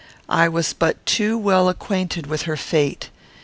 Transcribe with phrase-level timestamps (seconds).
[0.29, 3.11] I was but too well acquainted with her fate.